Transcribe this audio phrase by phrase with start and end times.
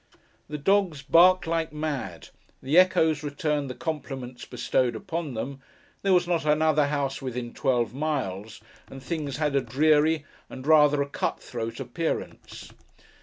[0.49, 5.61] The dogs barked like mad; the echoes returned the compliments bestowed upon them;
[6.01, 11.03] there was not another house within twelve miles; and things had a dreary, and rather
[11.03, 12.71] a cut throat, appearance.